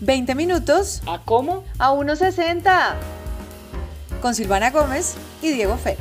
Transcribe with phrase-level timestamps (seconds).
[0.00, 1.64] 20 minutos ¿A cómo?
[1.78, 2.94] a 1.60
[4.20, 5.96] con Silvana Gómez y Diego Fe.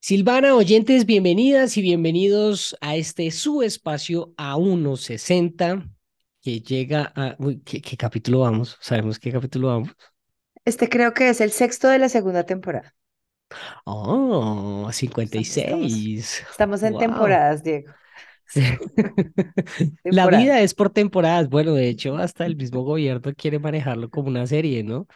[0.00, 5.88] Silvana, oyentes, bienvenidas y bienvenidos a este su espacio a 1.60
[6.40, 7.36] que llega a...
[7.38, 8.76] Uy, ¿qué, ¿qué, capítulo vamos?
[8.80, 9.90] ¿Sabemos qué capítulo vamos?
[10.64, 12.94] Este creo que es el sexto de la segunda temporada.
[13.84, 15.56] Oh, 56.
[15.56, 17.00] Estamos, estamos en wow.
[17.00, 17.92] temporadas, Diego.
[20.04, 21.48] la vida es por temporadas.
[21.48, 25.06] Bueno, de hecho, hasta el mismo gobierno quiere manejarlo como una serie, ¿no?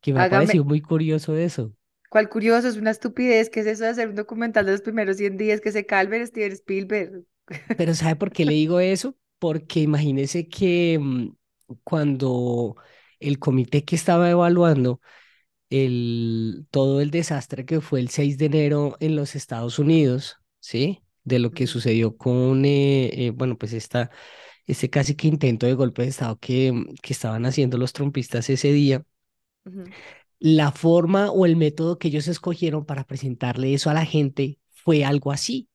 [0.00, 0.36] Que me Hágame...
[0.36, 1.72] ha parecido muy curioso eso.
[2.12, 2.68] ¿Cuál curioso?
[2.68, 3.48] Es una estupidez.
[3.48, 6.26] ¿Qué es eso de hacer un documental de los primeros 100 días que se calve
[6.26, 7.24] Steven Spielberg?
[7.78, 9.16] Pero ¿sabe por qué le digo eso?
[9.38, 11.34] Porque imagínese que um,
[11.84, 12.76] cuando
[13.18, 15.00] el comité que estaba evaluando
[15.72, 21.00] el, todo el desastre que fue el 6 de enero en los Estados Unidos, ¿sí?
[21.24, 24.10] De lo que sucedió con, eh, eh, bueno, pues esta,
[24.66, 28.72] este casi que intento de golpe de Estado que, que estaban haciendo los trompistas ese
[28.72, 29.02] día.
[29.64, 29.92] Uh -huh.
[30.38, 35.04] La forma o el método que ellos escogieron para presentarle eso a la gente fue
[35.04, 35.68] algo así.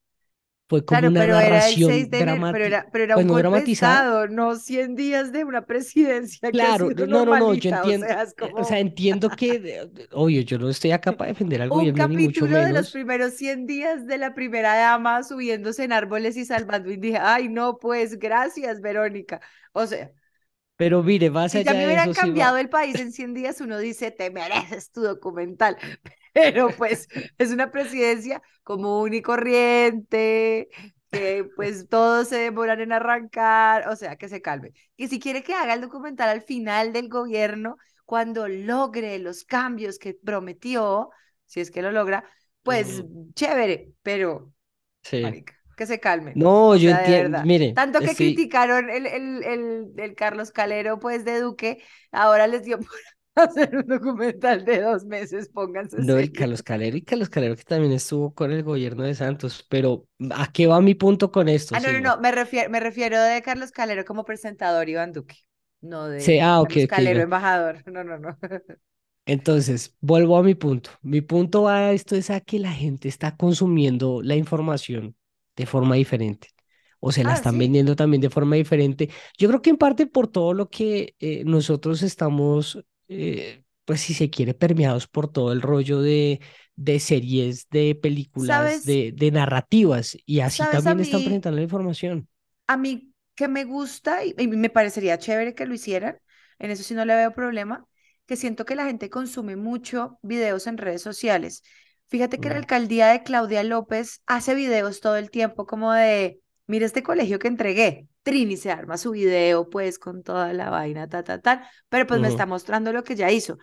[0.68, 3.16] Fue como claro, una pero narración era el 6 de enero, pero era, pero era
[3.16, 4.24] pues un no golpe dramatizado.
[4.24, 6.52] Estado, no 100 días de una presidencia.
[6.52, 8.58] Claro, que ha sido no, no, no, yo entiendo, o sea, es como...
[8.58, 12.18] o sea, entiendo que, obvio, yo no estoy acá para defender al un gobierno, ni
[12.18, 12.66] mucho capítulo menos.
[12.66, 16.98] de los primeros 100 días de la primera dama subiéndose en árboles y salvando y
[16.98, 19.42] dije, ay, no, pues, gracias, Verónica.
[19.74, 20.12] O sea,
[20.78, 23.12] Pero mire, más si allá ya me hubieran eso, sí va- cambiado el país en
[23.12, 25.78] 100 días, uno dice, te mereces tu documental.
[26.34, 30.70] Pero pues es una presidencia común y corriente,
[31.12, 34.74] que pues todos se demoran en arrancar, o sea, que se calme.
[34.98, 40.00] Y si quiere que haga el documental al final del gobierno, cuando logre los cambios
[40.00, 41.10] que prometió,
[41.46, 42.30] si es que lo logra,
[42.64, 43.04] pues
[43.36, 44.54] chévere, pero
[45.04, 45.18] Sí.
[45.22, 46.34] marica, que se calme.
[46.36, 50.52] No, O yo sea, entiendo, mire, Tanto que estoy- criticaron el, el, el, el Carlos
[50.52, 52.90] Calero, pues, de Duque, ahora les dio por
[53.36, 56.32] hacer un documental de dos meses, pónganse No, el.
[56.32, 60.52] Carlos Calero y Carlos Calero que también estuvo con el gobierno de Santos, pero ¿a
[60.52, 63.42] qué va mi punto con esto, Ah, no, no, no, me refiero, me refiero de
[63.42, 65.36] Carlos Calero como presentador, Iván Duque,
[65.82, 67.84] no de Sí, ah, Carlos Calero, embajador.
[67.92, 68.38] No, no, no.
[69.26, 70.92] Entonces, vuelvo a mi punto.
[71.02, 75.16] Mi punto va a esto es a que la gente está consumiendo la información
[75.58, 76.50] de forma diferente
[77.02, 77.60] o se la Ah, están sí.
[77.60, 79.10] vendiendo también de forma diferente.
[79.38, 84.14] Yo creo que en parte por todo lo que eh, nosotros estamos, eh, pues si
[84.16, 86.42] se quiere, permeados por todo el rollo de,
[86.76, 88.84] de series, de películas, ¿Sabes?
[88.84, 92.28] de, de narrativas y así ¿Sabes a también están presentando la información.
[92.68, 96.20] A mí que me gusta y, y me parecería chévere que lo hicieran,
[96.60, 97.88] en eso sí no le veo problema,
[98.26, 101.64] que siento que la gente consume mucho videos en redes sociales.
[102.08, 106.86] Fíjate que la alcaldía de Claudia López hace videos todo el tiempo como de, mira
[106.86, 108.08] este colegio que entregué.
[108.24, 112.20] Trini se arma su video pues con toda la vaina, ta, ta, ta, pero pues
[112.20, 113.58] me está mostrando lo que ya hizo.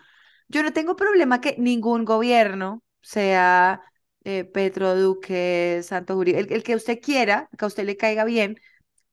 [0.47, 3.81] Yo no tengo problema que ningún gobierno, sea
[4.23, 8.25] eh, Petro, Duque, Santos Uribe, el, el que usted quiera, que a usted le caiga
[8.25, 8.57] bien,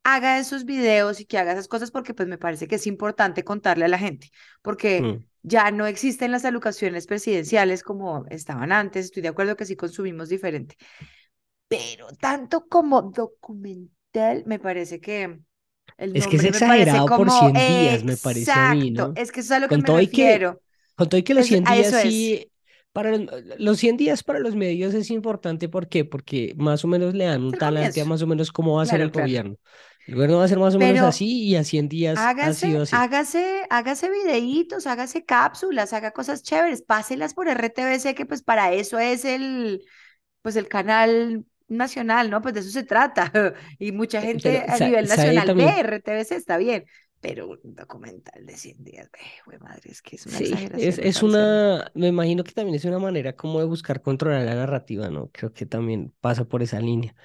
[0.04, 3.44] haga esos videos y que haga esas cosas porque pues me parece que es importante
[3.44, 4.30] contarle a la gente,
[4.62, 5.24] porque Mm.
[5.42, 10.28] Ya no existen las alocaciones presidenciales como estaban antes, estoy de acuerdo que sí consumimos
[10.28, 10.76] diferente,
[11.68, 15.40] pero tanto como documental me parece que
[15.96, 19.14] el Es que es exagerado por como 100 días, me parece a mí, exacto, ¿no?
[19.20, 20.60] es que eso es a lo que Con me y que, refiero,
[20.96, 22.52] con todo y que los es, 100 a días sí,
[22.92, 23.28] para los,
[23.58, 26.04] los 100 días para los medios es importante, ¿por qué?
[26.04, 28.86] Porque más o menos le dan un talante a más o menos cómo va a
[28.86, 29.56] ser claro, el claro, gobierno.
[30.06, 32.66] El gobierno va a ser más o menos pero así y a 100 días Hágase,
[32.66, 33.02] sido así.
[33.02, 38.98] hágase, hágase videitos, hágase cápsulas, haga cosas chéveres, páselas por RTBC, que pues para eso
[38.98, 39.82] es el,
[40.42, 42.42] pues el canal nacional, ¿no?
[42.42, 43.32] Pues de eso se trata.
[43.78, 45.80] Y mucha Pero, gente a sa- nivel ¿sabe nacional ve?
[45.80, 46.86] RTBC, está bien,
[47.20, 49.10] pero un documental de 100 días,
[49.46, 51.24] güey, madre, es que es una Sí, es, exageración, es a mí.
[51.24, 55.30] una, me imagino que también es una manera como de buscar controlar la narrativa, ¿no?
[55.32, 57.16] Creo que también pasa por esa línea.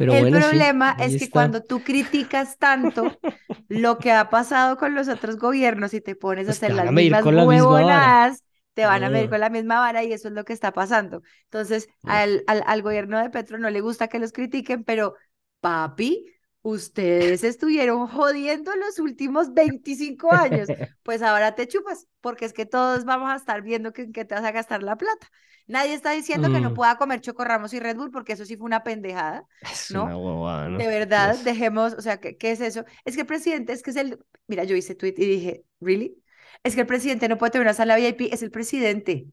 [0.00, 1.30] Pero El bueno, problema es que está.
[1.30, 3.20] cuando tú criticas tanto
[3.68, 6.90] lo que ha pasado con los otros gobiernos y te pones a Pues hacer las
[6.90, 8.44] mismas la huevonadas,
[8.74, 11.22] te van a medir con la misma vara y eso es lo que está pasando.
[11.44, 15.14] Entonces, al, al, al gobierno de Petro no le gusta que los critiquen, pero
[15.60, 16.26] papi,
[16.62, 20.72] ustedes estuvieron jodiendo los últimos 25 años,
[21.02, 24.24] pues ahora te chupas, porque es que todos vamos a estar viendo que, en qué
[24.24, 25.28] te vas a gastar la plata.
[25.66, 28.56] Nadie está diciendo que no Mm, pueda comer chocorramos y Red Bull, porque eso sí
[28.56, 29.46] fue una pendejada.
[29.70, 30.14] Es ¿no?
[30.14, 30.88] una bobada, De ¿no?
[30.88, 32.84] verdad, dejemos, o sea, ¿qué, qué es eso?
[33.04, 36.22] Es que el presidente, es que es el, mira, yo hice tweet y dije, ¿really?
[36.64, 39.28] Es que el presidente no puede tener una sala VIP, es el presidente.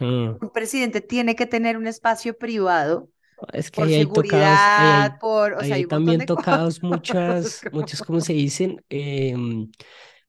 [0.00, 0.40] Mm.
[0.40, 3.10] Un presidente tiene que tener un espacio privado
[3.52, 6.18] Es que por ahí hay tocados, ahí seguridad, hay, por, o ahí sea, hay también
[6.18, 6.82] de tocados cosas.
[6.82, 8.84] muchas, como- muchas, ¿cómo se dicen?
[8.88, 9.70] Em,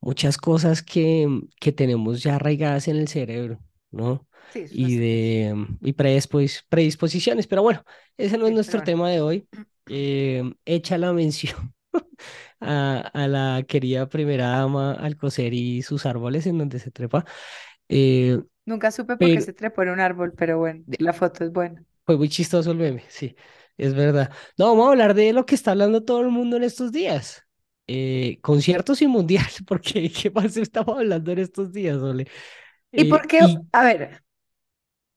[0.02, 1.28] muchas cosas que,
[1.60, 3.60] que tenemos ya arraigadas en el cerebro,
[3.92, 4.28] ¿no?
[4.50, 7.84] Sí, Y de y predispos- predisposiciones, pero bueno,
[8.18, 9.48] ese no es Sí, nuestro tema de hoy.
[9.88, 11.74] Em, hecha la mención
[12.62, 17.26] a, a la querida primera dama Alcocer y sus árboles en donde se trepa.
[17.90, 21.52] eh, Nunca supe por qué se trepó en un árbol, pero bueno, la foto es
[21.54, 21.86] buena.
[22.06, 23.36] fue muy chistoso el meme, sí,
[23.78, 24.32] es verdad.
[24.58, 27.44] No, vamos a hablar de lo que está hablando todo el mundo en estos días.
[27.88, 32.28] Eh, conciertos y mundial, porque ¿qué más estamos hablando en estos días, Ole?
[32.96, 33.40] ¿Y por Eh, qué?
[33.40, 34.24] y A ver,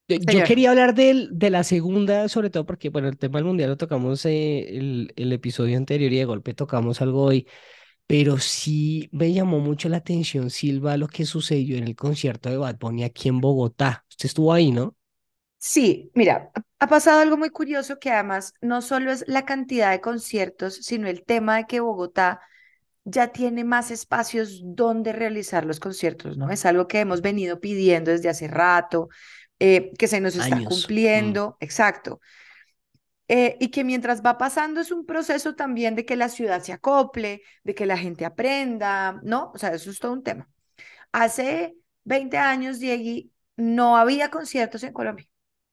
[0.09, 3.47] Eh, Yo quería hablar del, de la segunda, sobre todo porque, bueno, el tema del
[3.47, 7.49] mundial lo tocamos eh, el, el episodio anterior y de golpe tocamos algo hoy,
[8.07, 12.59] pero sí me llamó mucho la atención, Silva, lo que sucedió en el concierto de
[12.59, 14.05] Bad Bunny aquí en Bogotá.
[14.11, 14.97] Usted estuvo ahí, ¿no?
[15.59, 20.01] Sí, mira, ha pasado algo muy curioso que además no solo es la cantidad de
[20.01, 22.41] conciertos, sino el tema de que Bogotá
[23.05, 26.51] ya tiene más espacios donde realizar los conciertos, ¿no?
[26.51, 29.09] Es algo que hemos venido pidiendo desde hace rato,
[29.59, 30.65] eh, que se nos está Años.
[30.65, 30.69] Mm.
[30.69, 32.21] cumpliendo, exacto.
[33.29, 36.73] Eh, y que mientras va pasando es un proceso también de que la ciudad se
[36.73, 39.51] acople, de que la gente aprenda, ¿no?
[39.53, 40.49] O sea, eso es todo un tema.
[41.13, 45.27] Hace 20 años, Diegui, no había conciertos en Colombia.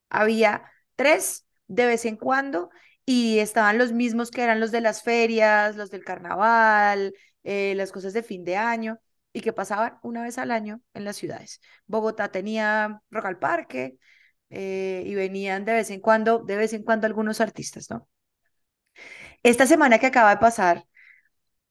[0.09, 0.63] Había
[0.95, 2.69] tres de vez en cuando
[3.05, 7.13] y estaban los mismos que eran los de las ferias, los del carnaval,
[7.43, 8.99] eh, las cosas de fin de año
[9.33, 11.61] y que pasaban una vez al año en las ciudades.
[11.87, 13.97] Bogotá tenía Rock al Parque
[14.49, 18.07] eh, y venían de vez en cuando, de vez en cuando algunos artistas, ¿no?
[19.43, 20.85] Esta semana que acaba de pasar,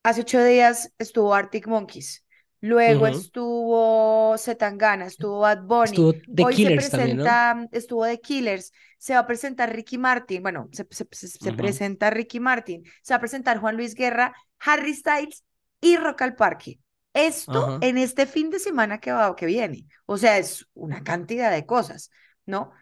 [0.04, 2.26] Hace ocho días estuvo Arctic Monkeys,
[2.60, 7.24] luego estuvo Zetangana, estuvo Bad Bunny, Estuvo The hoy se Killers también, ¿no?
[7.28, 11.52] presenta, estuvo The Killers, se va a presentar Ricky Martin, bueno, se, se- se- se
[11.54, 15.44] presenta Ricky Martin, se va a presentar Juan Luis Guerra, Harry Styles
[15.80, 16.80] y Rock al Parque.
[17.14, 17.78] Esto Ajá.
[17.80, 21.66] en este fin de semana que va, que viene, o sea, es una cantidad de
[21.66, 22.10] cosas,
[22.46, 22.72] ¿no?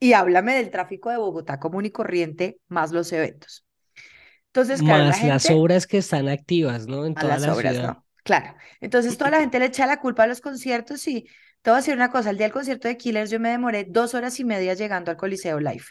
[0.00, 3.64] Y háblame del tráfico de Bogotá común y corriente, más los eventos.
[4.48, 7.06] Entonces, claro, la Más las gente obras que están activas, ¿no?
[7.06, 7.82] En toda las la obras, ciudad.
[7.82, 8.04] ¿no?
[8.24, 8.54] Claro.
[8.80, 11.22] Entonces toda la gente le echa la culpa a los conciertos y
[11.62, 13.84] te voy a decir una cosa, el día del concierto de Killers yo me demoré
[13.88, 15.84] dos horas y media llegando al Coliseo Live.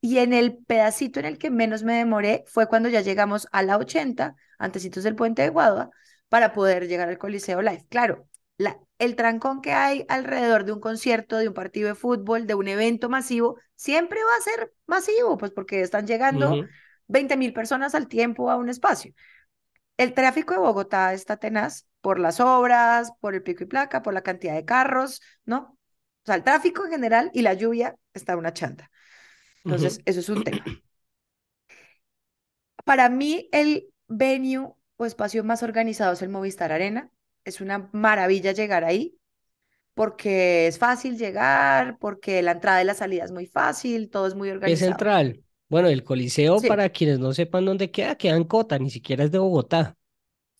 [0.00, 3.62] Y en el pedacito en el que menos me demoré fue cuando ya llegamos a
[3.62, 5.90] la 80, antecitos del puente de Guadua,
[6.32, 7.84] para poder llegar al Coliseo Live.
[7.90, 8.26] Claro,
[8.56, 12.54] la, el trancón que hay alrededor de un concierto, de un partido de fútbol, de
[12.54, 16.72] un evento masivo, siempre va a ser masivo, pues porque están llegando Ujú.
[17.06, 19.12] 20 mil personas al tiempo a un espacio.
[19.98, 24.14] El tráfico de Bogotá está tenaz por las obras, por el pico y placa, por
[24.14, 25.78] la cantidad de carros, ¿no?
[26.24, 28.90] O sea, el tráfico en general y la lluvia está una chanta.
[29.62, 30.70] Entonces, eso es un tema.
[32.84, 37.10] Para mí, el venue o espacio más organizado es el Movistar Arena.
[37.44, 39.18] Es una maravilla llegar ahí
[39.94, 44.34] porque es fácil llegar, porque la entrada y la salida es muy fácil, todo es
[44.34, 44.80] muy Es organizado.
[44.80, 45.44] central.
[45.68, 46.66] Bueno, el Coliseo, Sí.
[46.66, 49.96] para quienes no sepan dónde queda, queda en Cota, ni siquiera es de Bogotá.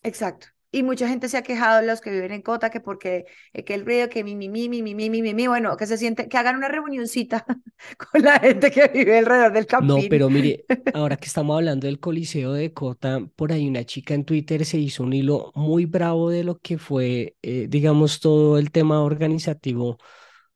[0.05, 0.49] Exacto.
[0.73, 3.27] Y mucha gente se ha quejado, los que viven en Cota, que porque
[3.67, 5.99] que el ruido, que mi, mi, mi, mi, mi, mi, mi, mi, bueno, que se
[5.99, 7.45] siente, que hagan una reunioncita
[8.13, 10.09] con la gente que vive alrededor del No, campín.
[10.09, 14.25] pero mire, ahora que estamos hablando del Coliseo de Cota, por ahí una chica en
[14.25, 18.71] Twitter se hizo un hilo muy bravo de lo que fue, eh, digamos, todo el
[18.71, 19.99] tema organizativo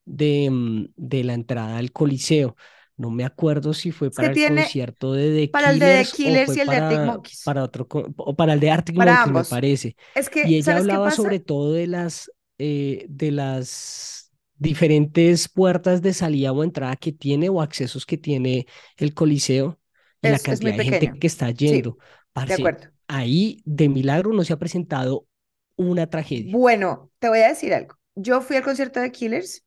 [0.05, 2.55] de, mm, de la entrada al Coliseo.
[2.97, 6.19] No me acuerdo si fue para el concierto de The para el de The Killers
[6.23, 7.87] o Killers fue y el de Arctic para, Monkeys, para otro,
[8.17, 9.45] o para el de Arctic para Monkeys, me ambos.
[9.45, 9.95] parece.
[10.13, 15.47] Es Y que, ella ¿sabes qué hablaba sobre todo de las, eh, de las diferentes
[15.49, 18.65] puertas de salida o entrada que tiene o accesos que tiene
[18.97, 19.79] el Coliseo
[20.21, 21.97] y la Es, muy cantidad de gente que está Sí, yendo.
[22.45, 22.87] de Parce, acuerdo.
[23.07, 25.27] ahí de milagro no se ha presentado
[25.75, 26.59] una tragedia.
[26.59, 27.95] Bueno, te voy a decir algo.
[28.15, 29.63] Yo fui al concierto de Killers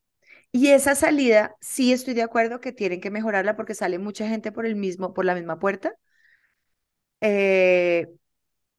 [0.52, 4.52] y esa salida sí estoy de acuerdo que tienen que mejorarla porque sale mucha gente
[4.52, 5.94] por el mismo, por la misma puerta.
[7.20, 8.08] Eh,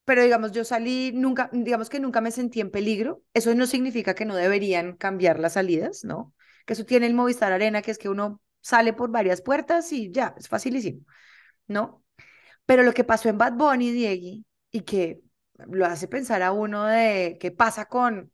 [0.06, 3.24] pero digamos, yo salí nunca, digamos que nunca me sentí en peligro.
[3.34, 6.34] Eso no significa que no deberían cambiar las salidas, ¿no?
[6.66, 10.12] Que eso tiene el Movistar Arena, que es que uno sale por varias puertas y
[10.12, 11.02] ya, es facilísimo,
[11.68, 12.04] ¿no?
[12.66, 15.22] Pero lo que pasó en Bad Bunny, Diegui, y que
[15.68, 18.32] lo hace pensar a uno de qué pasa con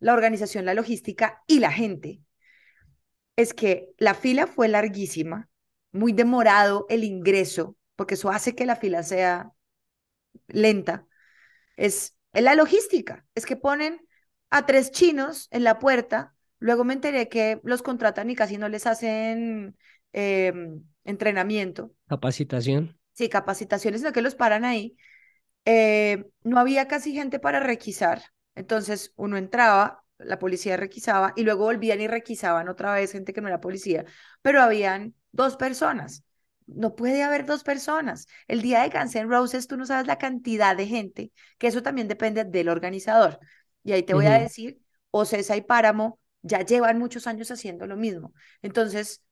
[0.00, 2.22] la organización, la logística y la gente,
[3.36, 5.48] es que la fila fue larguísima,
[5.92, 9.52] muy demorado el ingreso, porque eso hace que la fila sea
[10.48, 11.06] lenta
[11.76, 14.06] es, es la logística, es que ponen
[14.50, 18.70] a tres chinos en la puerta, Luego me enteré que los contratan y casi no
[18.70, 19.76] les hacen
[20.12, 21.92] em, entrenamiento.
[22.08, 22.98] Capacitación.
[23.12, 24.96] Sí, capacitaciones, sino que los paran ahí.
[25.66, 28.22] Eh, no había casi gente para requisar.
[28.54, 33.40] Entonces uno entraba, la policía requisaba y luego volvían y requisaban otra vez gente que
[33.40, 34.04] no era policía,
[34.42, 36.24] pero habían dos personas.
[36.66, 38.26] No puede haber dos personas.
[38.48, 41.82] El día de Guns N' Roses, tú no sabes la cantidad de gente, que eso
[41.82, 43.38] también depende del organizador.
[43.82, 44.80] Y ahí te voy a decir,
[45.10, 48.32] Ocesa y Páramo ya llevan muchos años haciendo lo mismo.
[48.62, 49.22] Entonces,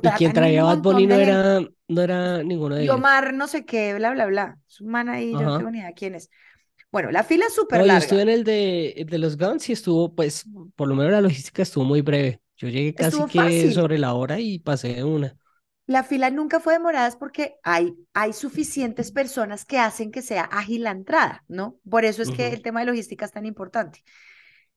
[0.00, 2.96] y quien traía Bad Bunny no era, no era ninguno de ellos.
[2.96, 4.58] Omar, no sé qué, bla, bla, bla.
[4.68, 6.30] Es un man ahí, yo no tengo ni idea quién es.
[6.92, 7.94] Bueno, la fila es súper larga.
[7.94, 10.44] Yo estuve en el de, de los Guns y estuvo, pues,
[10.76, 12.42] por lo menos la logística estuvo muy breve.
[12.56, 15.36] Yo llegué casi que sobre la hora y pasé de una.
[15.86, 20.84] La fila nunca fue demorada porque hay, hay suficientes personas que hacen que sea ágil
[20.84, 21.78] la entrada, ¿no?
[21.88, 24.04] Por eso es que el tema de logística es tan importante.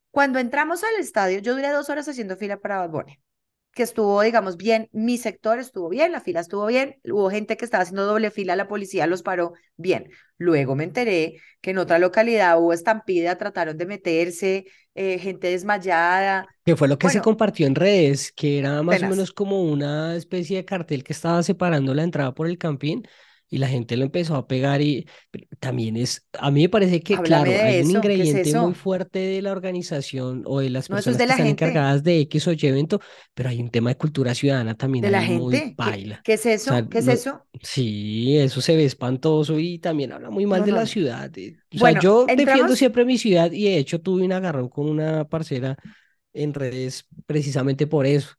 [0.09, 3.19] Cuando entramos al estadio, yo duré dos horas haciendo fila para Bad Bunny
[3.75, 7.65] que estuvo, digamos, bien, mi sector estuvo bien, la fila estuvo bien, hubo gente que
[7.65, 10.09] estaba haciendo doble fila, la policía los paró bien.
[10.37, 14.65] Luego me enteré que en otra localidad hubo estampida, trataron de meterse,
[14.95, 16.47] eh, gente desmayada.
[16.65, 20.15] Que fue lo que se compartió en redes, que era más o menos como una
[20.15, 23.05] especie de cartel que estaba separando la entrada por el campín
[23.49, 25.07] y la gente lo empezó a pegar y
[25.59, 29.51] también es, a mí me parece que, claro, hay un ingrediente muy fuerte de la
[29.51, 32.99] organización o de las personas que están encargadas de X o Y evento,
[33.33, 35.73] pero hay un tema de cultura ciudadana también de la gente.
[35.77, 36.21] baila.
[36.23, 36.73] ¿Qué, es eso?
[36.89, 37.45] ¿Qué es eso?
[37.61, 41.31] Sí, eso se ve espantoso y también habla muy mal de la ciudad.
[41.37, 44.89] Eh, o sea, yo defiendo siempre mi ciudad y de hecho tuve un agarrón con
[44.89, 45.77] una parcera
[46.33, 48.35] en redes precisamente por eso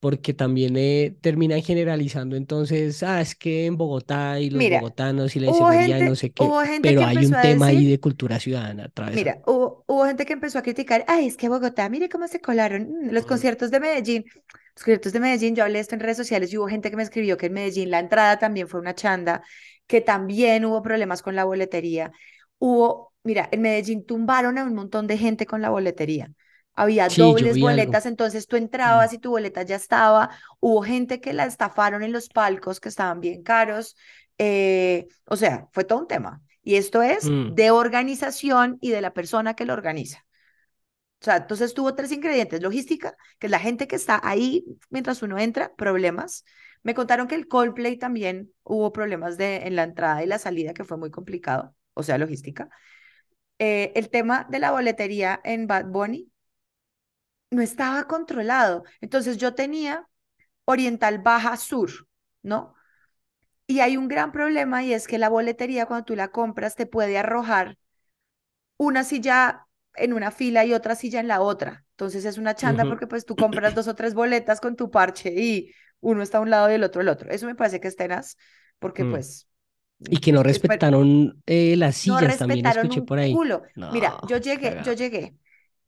[0.00, 5.40] porque también eh, terminan generalizando entonces, ah, es que en Bogotá y los bogotanos y
[5.40, 6.42] la inseguridad y no sé qué,
[6.82, 8.90] pero hay un tema ahí de cultura ciudadana.
[9.14, 12.88] Mira, hubo, gente que empezó a criticar, ay, es que Bogotá, mire cómo se colaron
[12.88, 16.50] mm, los conciertos de Medellín, los conciertos de Medellín, yo hablé esto en redes sociales
[16.50, 19.42] y hubo gente que me escribió que en Medellín la entrada también fue una chanda,
[19.86, 22.10] que también hubo problemas con la boletería,
[22.58, 26.32] hubo, mira, en Medellín tumbaron a un montón de gente con la boletería
[26.74, 29.14] había dobles boletas, entonces tú entrabas mm.
[29.14, 33.20] y tu boleta ya estaba, hubo gente que la estafaron en los palcos que estaban
[33.20, 33.96] bien caros,
[34.38, 36.42] eh, o sea, fue todo un tema.
[36.62, 37.54] Y esto es mm.
[37.54, 40.24] de organización y de la persona que lo organiza.
[41.20, 42.62] O sea, entonces tuvo tres ingredientes.
[42.62, 46.44] Logística, que es la gente que está ahí mientras uno entra, problemas.
[46.82, 50.72] Me contaron que el Coldplay también hubo problemas de, en la entrada y la salida,
[50.72, 52.70] que fue muy complicado, o sea, logística.
[53.58, 56.29] Eh, el tema de la boletería en Bad Bunny,
[57.50, 58.84] no estaba controlado.
[59.00, 60.08] Entonces yo tenía
[60.64, 61.90] oriental baja sur,
[62.42, 62.74] ¿no?
[63.66, 66.86] Y hay un gran problema y es que la boletería cuando tú la compras te
[66.86, 67.76] puede arrojar
[68.76, 71.84] una silla en una fila y otra silla en la otra.
[71.92, 75.32] Entonces es una chanda porque pues tú compras dos o tres boletas con tu parche
[75.36, 77.30] y uno está a un lado y el otro al otro.
[77.30, 78.36] Eso me parece que es tenaz
[78.78, 79.10] porque mm.
[79.10, 79.46] pues...
[80.08, 83.36] Y que no respetaron eh, las sillas, también escuché por ahí.
[83.92, 85.34] Mira, yo llegué, yo llegué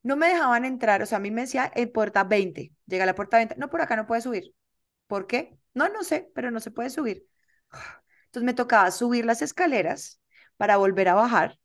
[0.02, 3.06] no me dejaban entrar, o sea, a mí me decía en puerta 20, llega a
[3.06, 4.54] la puerta 20, no, por acá no puede subir.
[5.06, 5.58] ¿Por qué?
[5.74, 7.26] No, no sé, pero no se puede subir.
[8.26, 10.20] Entonces me tocaba subir las escaleras
[10.56, 11.58] para volver a bajar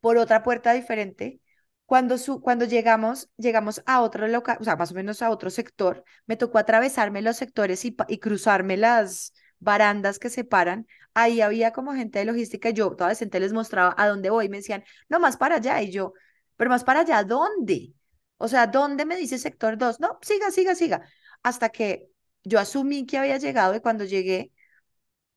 [0.00, 1.40] por otra puerta diferente.
[1.86, 5.48] Cuando, su, cuando llegamos, llegamos a otro local, o sea, más o menos a otro
[5.50, 10.86] sector, me tocó atravesarme los sectores y, y cruzarme las barandas que separan.
[11.14, 14.58] Ahí había como gente de logística, yo toda decente les mostraba a dónde voy, me
[14.58, 16.12] decían, no, más para allá, y yo,
[16.58, 17.94] pero más para allá, ¿dónde?
[18.36, 20.00] O sea, ¿dónde me dice sector 2?
[20.00, 21.08] No, siga, siga, siga.
[21.42, 22.10] Hasta que
[22.44, 24.52] yo asumí que había llegado y cuando llegué,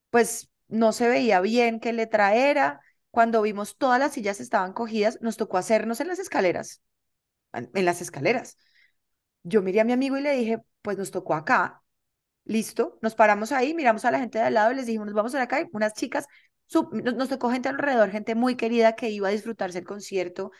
[0.09, 2.81] pues no se veía bien qué letra era.
[3.11, 6.81] Cuando vimos todas las sillas estaban cogidas, nos tocó hacernos en las escaleras,
[7.53, 8.57] en las escaleras.
[9.43, 11.83] Yo miré a mi amigo y le dije, pues nos tocó acá.
[12.45, 15.15] Listo, nos paramos ahí, miramos a la gente de al lado y les dijimos, nos
[15.15, 15.67] vamos a acá.
[15.73, 16.27] unas chicas,
[16.73, 20.51] nos tocó gente alrededor, gente muy querida que iba a disfrutarse el concierto,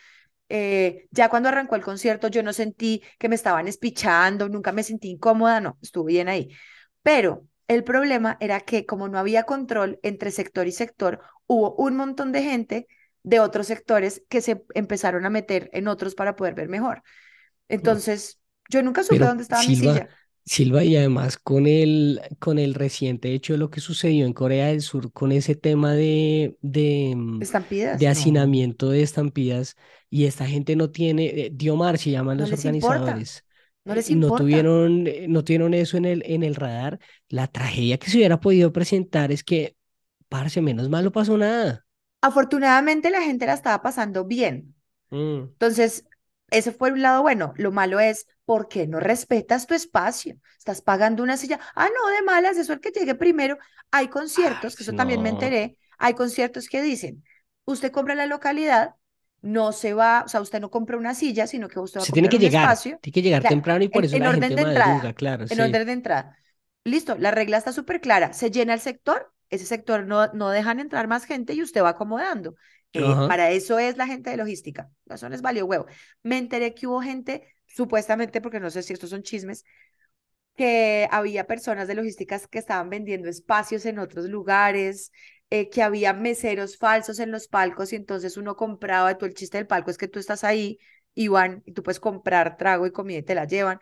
[0.54, 4.82] eh, ya cuando arrancó el concierto yo no sentí que me estaban espichando, nunca me
[4.82, 6.50] sentí incómoda, no, estuve bien ahí.
[7.02, 11.96] Pero el problema era que como no había control entre sector y sector, hubo un
[11.96, 12.86] montón de gente
[13.22, 17.02] de otros sectores que se empezaron a meter en otros para poder ver mejor.
[17.68, 20.10] Entonces, yo nunca supe dónde estaba mi silla.
[20.44, 24.68] Silva, y además con el, con el reciente hecho de lo que sucedió en Corea
[24.68, 29.76] del Sur, con ese tema de, de, mm, estampidas, de hacinamiento de estampidas,
[30.10, 33.44] y esta gente no tiene, eh, Diomar se llaman los organizadores.
[33.84, 34.34] No les importa.
[34.34, 36.98] No tuvieron, eh, no tuvieron eso en el, en el radar.
[37.28, 39.76] La tragedia que se hubiera podido presentar es que,
[40.28, 41.84] parce, menos mal no pasó nada.
[42.20, 44.74] Afortunadamente la gente la estaba pasando bien.
[45.10, 45.40] Mm.
[45.52, 46.04] Entonces,
[46.52, 47.52] ese fue un lado bueno.
[47.56, 50.36] Lo malo es, ¿por qué no respetas tu espacio?
[50.58, 51.58] Estás pagando una silla.
[51.74, 53.58] Ah, no, de malas, eso el que llegue primero.
[53.90, 57.24] Hay conciertos, que eso también me enteré, hay conciertos que dicen,
[57.64, 58.94] usted compra la localidad,
[59.40, 62.06] no se va, o sea, usted no compra una silla, sino que usted va a
[62.06, 62.98] tiene que un llegar, espacio.
[63.02, 65.42] tiene que llegar temprano y por en, eso en la orden gente de entrada, claro,
[65.42, 65.60] en sí.
[65.60, 66.38] orden de entrada.
[66.84, 68.32] Listo, la regla está súper clara.
[68.32, 71.90] Se llena el sector, ese sector no, no dejan entrar más gente y usted va
[71.90, 72.54] acomodando.
[72.94, 74.90] Eh, para eso es la gente de logística.
[75.08, 75.86] Eso les valió huevo.
[76.22, 79.64] Me enteré que hubo gente, supuestamente, porque no sé si estos son chismes,
[80.56, 85.10] que había personas de logísticas que estaban vendiendo espacios en otros lugares,
[85.50, 89.34] eh, que había meseros falsos en los palcos y entonces uno compraba, y tú el
[89.34, 90.78] chiste del palco es que tú estás ahí,
[91.14, 93.78] Iván, y tú puedes comprar trago y comida y te la llevan,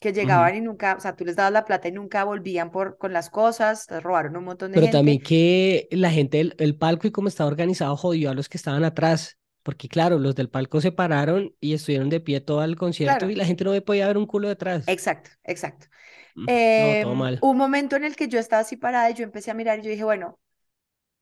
[0.00, 2.98] que llegaban y nunca, o sea, tú les dabas la plata y nunca volvían por,
[2.98, 4.92] con las cosas, te robaron un montón de Pero gente.
[4.98, 8.56] también que la gente del el palco y cómo estaba organizado jodió a los que
[8.58, 9.38] estaban atrás.
[9.62, 13.32] Porque claro, los del palco se pararon y estuvieron de pie todo el concierto Claro.
[13.32, 14.86] y la gente no podía ver un culo detrás.
[14.86, 15.86] Exacto, exacto.
[16.34, 17.40] Mm, No, Eh, todo mal.
[17.40, 19.82] un momento en el que yo estaba así parada y yo empecé a mirar y
[19.82, 20.38] yo dije, bueno,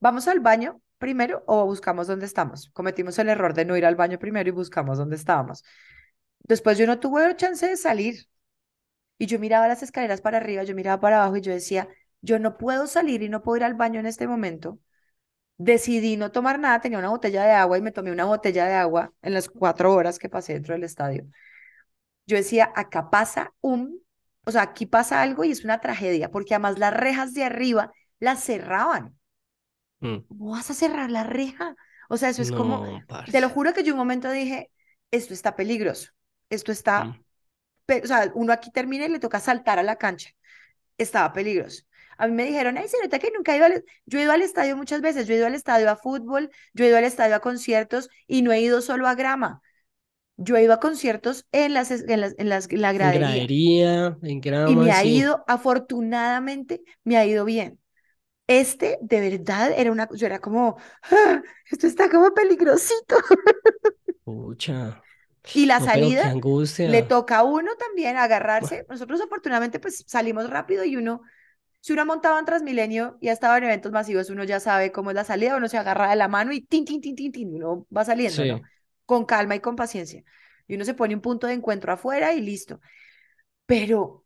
[0.01, 2.71] ¿vamos al baño primero o buscamos dónde estamos?
[2.73, 5.65] Cometimos el error de no ir al baño primero y buscamos dónde estábamos.
[6.41, 8.27] Después yo no tuve chance de salir
[9.19, 11.89] y yo miraba las escaleras para arriba, yo miraba para abajo y yo decía,
[12.21, 14.79] yo no puedo salir y no puedo ir al baño en este momento.
[15.59, 18.75] Decidí no tomar nada, tenía una botella de agua y me tomé una botella de
[18.75, 21.27] agua en las cuatro horas que pasé dentro del estadio.
[22.27, 24.01] Yo decía, acá pasa un,
[24.45, 27.93] o sea, aquí pasa algo y es una tragedia, porque además las rejas de arriba
[28.19, 29.17] las cerraban.
[30.01, 30.19] Mm.
[30.29, 31.77] ¿Cómo vas a cerrar la reja?
[32.09, 34.71] O sea, eso es como, te lo juro que yo un momento dije,
[35.11, 36.13] esto está peligroso,
[36.51, 37.25] esto está, Mm.
[37.87, 40.31] Pe- o sea, uno aquí termina y le toca saltar a la cancha.
[40.99, 41.85] Estaba peligroso.
[42.19, 43.85] A mí me dijeron, ay, se nota que nunca he ido al...
[44.07, 46.85] Yo he ido al estadio muchas veces, yo he ido al estadio a fútbol, yo
[46.85, 49.63] he ido al estadio a conciertos y no he ido solo a grama.
[50.37, 53.51] Yo he ido a conciertos en las, en las, en las, en la En gradería
[53.51, 55.05] gradería, en y me grama, ha sí.
[55.05, 57.81] ido, afortunadamente, me ha ido bien.
[58.49, 63.17] Este, de verdad, era una, yo era como, "Ah, esto está como peligrosito.
[64.25, 65.06] Pucha.
[65.53, 66.43] Y la No, qué salida
[66.85, 68.85] le toca a uno también agarrarse.
[68.89, 71.23] Nosotros afortunadamente pues salimos rápido y uno,
[71.81, 74.93] si uno ha montado en Transmilenio y ha estado en eventos masivos, uno ya sabe
[74.93, 77.33] cómo es la salida, uno se agarra de la mano y tin, tin, tin, tin,
[77.33, 78.61] tin, uno va saliendo, ¿no?
[78.61, 78.67] Sí.
[79.07, 80.25] Con calma y con paciencia.
[80.69, 82.81] Y uno se pone un punto de encuentro afuera y listo.
[83.67, 84.25] Pero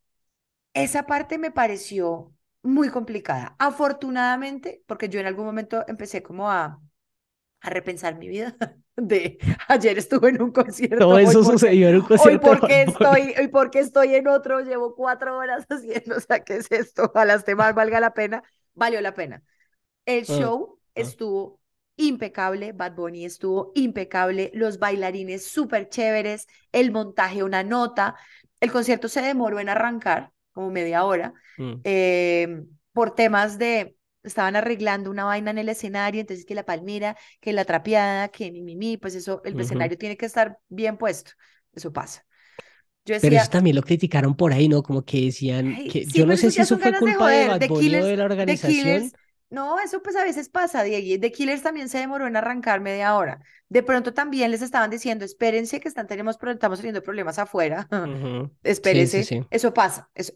[0.75, 3.57] esa parte me pareció muy complicada.
[3.59, 6.81] Afortunadamente, porque yo en algún momento empecé como a,
[7.61, 8.57] a repensar mi vida.
[9.03, 10.99] De ayer estuve en un concierto.
[10.99, 14.29] Todo hoy eso sucedió en un Hoy concierto de porque estoy, hoy porque estoy en
[14.29, 17.05] otro, llevo cuatro horas haciendo, o sea, ¿qué es esto?
[17.15, 18.43] Ojalá este mal valga la pena.
[18.75, 19.43] Valió la pena.
[20.07, 20.83] El Ah, show ah.
[20.95, 21.61] estuvo
[21.97, 28.17] impecable, Bad Bunny estuvo impecable, los bailarines súper chéveres, el montaje una nota,
[28.61, 31.75] el concierto se demoró en arrancar, como media hora, Mm.
[31.85, 37.17] eh, por temas de, estaban arreglando una vaina en el escenario, entonces que la palmera,
[37.41, 39.61] que la trapeada, que mi, mi, mi, pues eso, el Ujú.
[39.61, 41.33] escenario tiene que estar bien puesto,
[41.73, 42.27] eso pasa.
[43.05, 44.83] Yo Pero decía, eso también lo criticaron por ahí, ¿no?
[44.83, 47.45] Como que decían que sí, yo no pero sé si eso fue de culpa de
[47.45, 47.45] joder.
[47.45, 48.57] Bad The Bunny o Killers, de la organización.
[48.59, 49.17] Killers,
[49.51, 51.21] no, eso pues a veces pasa, Diego.
[51.21, 53.41] The Killers también se demoró en arrancar media hora.
[53.69, 57.89] De pronto también les estaban diciendo, espérense que están, tenemos, estamos teniendo problemas afuera.
[58.03, 58.51] Ujú.
[58.83, 59.45] Sí, sí, Espérese, sí.
[59.51, 60.11] eso pasa.
[60.15, 60.35] Eso.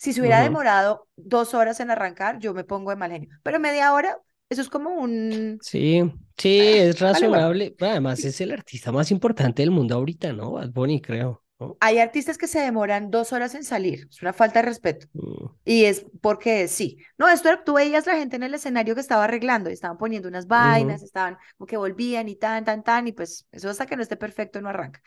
[0.00, 3.28] Si se hubiera demorado dos horas en arrancar, yo me pongo de mal genio.
[3.42, 5.58] Pero media hora, eso es como un...
[5.62, 6.02] Sí,
[6.38, 7.34] sí, es Vale, huevo.
[7.34, 7.74] razonable.
[7.80, 10.52] Además, es el artista más importante del mundo ahorita, ¿no?
[10.52, 11.42] Bad Bunny, creo.
[11.58, 11.76] ¿no?
[11.80, 14.06] Hay artistas que se demoran dos horas en salir.
[14.10, 15.06] Es una falta de respeto.
[15.12, 15.46] Mm.
[15.64, 16.98] Y es porque sí.
[17.18, 20.28] No, esto tú veías la gente en el escenario que estaba arreglando, y estaban poniendo
[20.28, 21.04] unas vainas, Ujú.
[21.06, 24.16] estaban como que volvían y tan, tan, tan, y pues eso hasta que no esté
[24.16, 25.02] perfecto no arranca.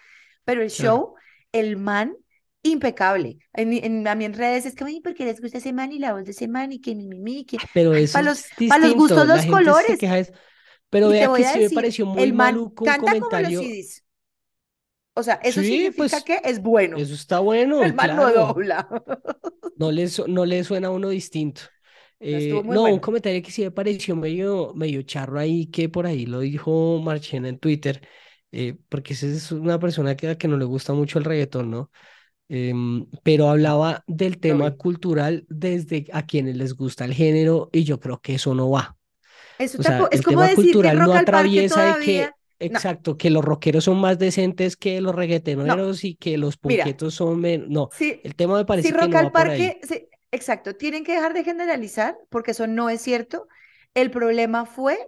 [0.46, 1.16] Pero el show,
[1.52, 2.16] el man,
[2.64, 3.40] impecable.
[3.54, 5.92] En, en- a mí en redes es que, "Ay, ¿por qué les gusta ese man
[5.92, 7.60] y la voz de ese man y que mi, mi, mi, que...
[7.72, 8.96] Pero Ay, eso para los, es para los distinto.
[8.96, 10.00] gustos los colores.
[10.02, 10.34] es...
[10.90, 13.56] Pero vea que sí me pareció muy el man maluco un canta como los comentario.
[13.56, 14.04] CDs.
[15.16, 17.04] O sea, eso Sí, significa pues que es bueno.
[17.04, 18.34] eso está bueno, El man no claro.
[18.34, 18.88] dobla.
[19.76, 21.62] No le, su- no le suena a uno distinto.
[22.20, 26.26] Eh, no, un comentario que sí me pareció medio, medio charro ahí, que por ahí
[26.26, 28.08] lo dijo Marchena en Twitter,
[28.52, 31.92] eh, porque esa es una persona que, que no le gusta mucho el reggaetón, ¿no?
[32.56, 34.78] Em, pero hablaba del tema vi.
[34.78, 38.96] cultural desde a quienes les gusta el género y yo creo que eso no va.
[39.58, 41.84] Eso O sea, es el como tema decir que cultural no Rock al Parque atraviesa
[41.86, 42.38] de que, todavía.
[42.68, 45.16] No, exacto, que los rockeros son más decentes que los
[45.66, 45.78] no.
[45.78, 47.70] reggaetoneros y que los punquetos son menos.
[47.70, 49.72] No, si, el tema me si parece que Rock no al va por ahí.
[49.72, 53.48] Parque, sí, exacto, tienen que dejar de generalizar porque eso no es cierto.
[53.96, 55.00] El problema fue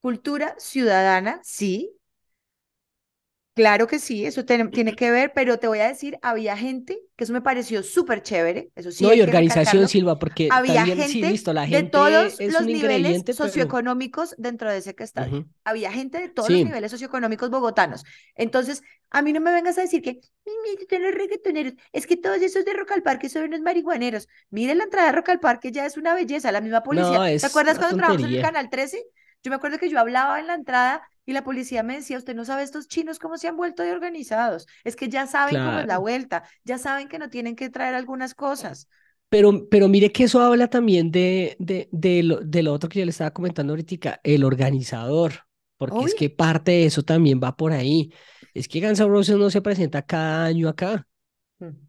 [0.00, 1.92] cultura ciudadana, sí,
[3.58, 6.96] Claro que sí, eso tiene, tiene que ver, pero te voy a decir, había gente,
[7.16, 9.02] que eso me pareció súper chévere, eso sí.
[9.02, 12.52] No, y organización, Silva, porque Había también, sí, gente listo, la de gente todos es
[12.52, 13.36] los niveles pero...
[13.36, 15.38] socioeconómicos dentro de ese estadio.
[15.38, 18.04] Ujú, Había gente de todos los Sí, niveles socioeconómicos bogotanos.
[18.36, 20.20] Entonces, a mí no me vengas a decir que,
[21.00, 24.28] los reggaetoneros, es que todos esos de Rock al Parque son unos marihuaneros.
[24.50, 27.18] Mire, la entrada de Rock al Parque ya es una belleza, la misma policía.
[27.18, 28.42] no, ¿Te acuerdas cuando trabajamos en el.
[28.42, 29.04] Canal 13?
[29.42, 32.34] Yo me acuerdo que yo hablaba en la entrada y la policía me decía, usted
[32.34, 34.66] no sabe estos chinos cómo se han vuelto de organizados.
[34.84, 37.94] Es que ya saben cómo es la vuelta, ya saben que no tienen que traer
[37.94, 38.88] algunas cosas.
[39.28, 42.98] Pero, pero mire que eso habla también de, de, de lo, de lo otro que
[43.00, 45.34] yo le estaba comentando ahorita, el organizador,
[45.76, 48.10] porque es que parte de eso también va por ahí.
[48.54, 51.06] Es que Guns N' Roses no se presenta cada año acá.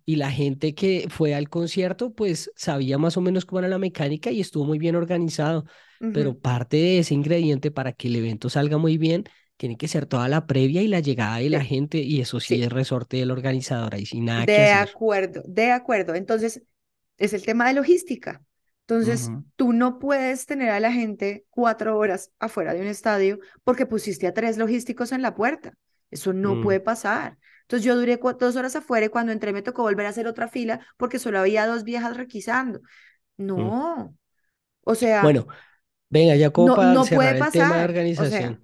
[0.05, 3.77] Y la gente que fue al concierto, pues sabía más o menos cómo era la
[3.77, 5.65] mecánica y estuvo muy bien organizado.
[6.11, 9.25] Pero parte de ese ingrediente para que el evento salga muy bien,
[9.57, 11.99] tiene que ser toda la previa y la llegada de la sí, gente.
[11.99, 14.89] Y eso sí es sí, resorte del organizador, ahí sin nada que de hacer.
[14.89, 16.15] acuerdo, de acuerdo.
[16.15, 16.61] Entonces,
[17.17, 18.43] es el tema de logística.
[18.81, 23.85] Entonces, tú no puedes tener a la gente cuatro horas afuera de un estadio porque
[23.85, 25.73] pusiste a tres logísticos en la puerta.
[26.11, 27.37] Eso no mm, puede pasar.
[27.69, 30.47] Entonces, yo duré dos horas afuera y cuando entré me tocó volver a hacer otra
[30.49, 32.81] fila porque solo había dos viejas requisando.
[33.55, 33.69] mm.
[33.77, 34.15] No,
[34.83, 35.47] o sea, Bueno,
[36.09, 37.99] venga, ya como no, para no cerrar puede el tema de pasar.
[38.15, 38.25] O organización.
[38.25, 38.61] sea,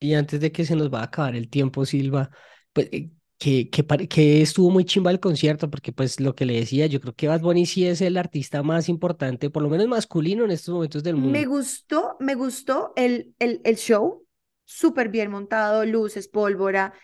[0.00, 2.30] Y antes de que se nos va a acabar el tiempo, Silva,
[2.72, 6.56] pues eh, que, que, que estuvo muy chimba el concierto, porque pues lo que le
[6.60, 9.88] decía, yo creo que Bad Bunny sí es el artista más importante, por lo menos
[9.88, 11.46] masculino en estos momentos del me mundo.
[11.46, 14.26] gustó, me gustó el, el, el show,
[14.64, 16.94] súper bien montado, luces, pólvora.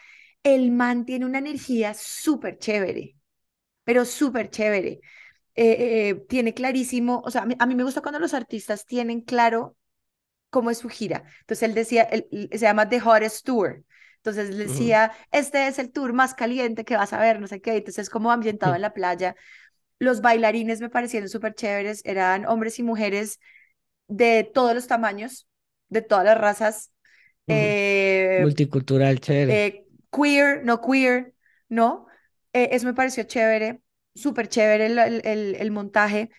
[0.42, 3.16] El man tiene una energía súper chévere,
[3.84, 5.00] pero súper chévere.
[5.56, 8.86] Eh, eh, tiene clarísimo, o sea, a mí, a mí me gusta cuando los artistas
[8.86, 9.76] tienen claro
[10.50, 11.24] cómo es su gira.
[11.40, 13.84] Entonces él decía, él- se llama The Hottest Tour.
[14.18, 17.72] Entonces decía, este es el tour más caliente que vas a ver, no sé qué.
[17.78, 19.36] Entonces es como ambientado en la playa.
[19.98, 23.40] Los bailarines me parecieron súper chéveres, eran hombres y mujeres
[24.08, 25.48] de todos los tamaños,
[25.88, 26.92] de todas las razas,
[27.48, 29.64] eh, Multicultural, chévere.
[30.10, 31.34] Queer, no queer,
[31.68, 32.06] ¿no?
[32.52, 33.82] Eh, eso me pareció chévere,
[34.14, 36.30] súper chévere el, el, el- el montaje.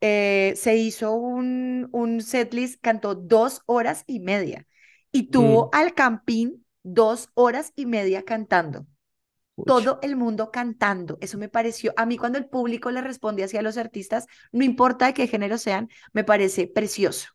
[0.00, 4.66] Eh, se hizo un, un setlist, cantó dos horas y media
[5.12, 8.86] y tuvo Mm, al Campín dos horas y media cantando.
[9.64, 11.18] Todo el mundo cantando.
[11.20, 14.64] Eso me pareció, a mí cuando el público le responde así a los artistas, no
[14.64, 17.28] importa de qué género sean, me parece precioso.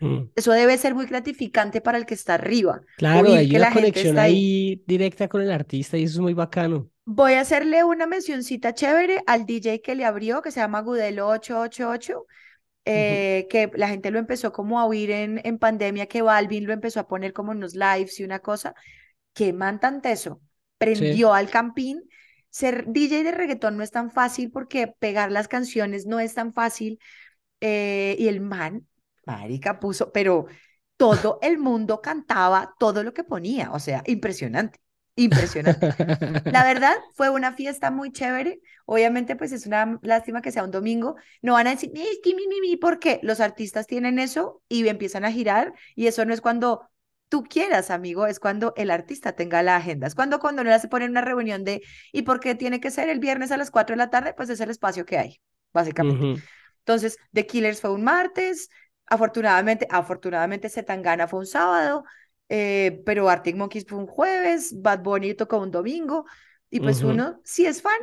[0.00, 0.28] Mm.
[0.34, 3.70] Eso debe ser muy gratificante para el que está arriba, Claro, hay que una la
[3.70, 4.34] gente conexión ahí.
[4.34, 6.90] ahí directa con el artista y eso es muy bacano.
[7.06, 11.28] Voy a hacerle una mencioncita chévere al DJ que le abrió, que se llama Gudelo
[11.28, 12.26] 888,
[12.94, 16.66] Ujú, eh, que la gente lo empezó como a oír en, en pandemia, que Balvin
[16.66, 18.74] lo empezó a poner como en unos lives y una cosa.
[19.34, 20.40] que man tan teso,
[20.92, 21.04] Sí.
[21.08, 22.02] prendió al campín.
[22.50, 26.52] Ser DJ de reggaetón no es tan fácil porque pegar las canciones no es tan
[26.54, 26.98] fácil.
[27.60, 28.86] eh, y el man,
[29.26, 30.46] marica, puso, pero
[30.96, 34.78] todo el mundo cantaba todo lo que ponía, o sea, impresionante,
[35.16, 35.88] impresionante.
[36.50, 38.60] La verdad, fue una fiesta muy chévere.
[38.86, 41.16] Obviamente, pues es una lástima que sea un domingo.
[41.42, 43.20] No van a decir, es que mi, mi, mi, ¿por qué?
[43.22, 46.88] Los artistas tienen eso y empiezan a girar y eso no es cuando
[47.28, 50.06] tú quieras, amigo, es cuando el artista tenga la agenda.
[50.06, 51.82] Es cuando cuando no se pone una reunión de,
[52.12, 54.34] ¿y por qué tiene que ser el viernes a las 4 de la tarde?
[54.34, 55.40] Pues es el espacio que hay,
[55.72, 56.42] básicamente.
[56.78, 58.68] Entonces, The Killers fue un martes,
[59.06, 62.04] afortunadamente, afortunadamente Zetangana fue un sábado,
[62.48, 66.26] eh, pero Arctic Monkeys fue un jueves, Bad Bunny tocó un domingo,
[66.70, 67.98] y pues uno, si es fan,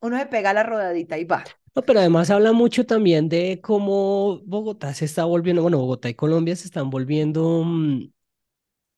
[0.00, 1.44] uno se pega la rodadita y va.
[1.74, 6.14] No, pero además habla mucho también de cómo Bogotá se está volviendo, bueno, Bogotá y
[6.14, 8.10] Colombia se están volviendo mm,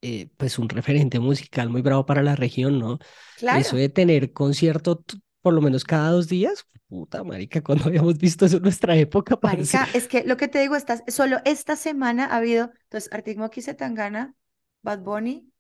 [0.03, 2.99] eh, pues un referente musical muy bravo para la región, ¿no?
[3.51, 5.05] Eso Claro, de tener concierto
[5.48, 9.38] por lo menos cada dos días, puta marica, cuando habíamos visto eso en nuestra época,
[9.94, 13.64] es que lo que te digo, esta, solo esta semana ha habido, entonces, Arctic Monkeys,
[13.64, 14.34] Zetangana,
[14.82, 15.50] Bad Bunny,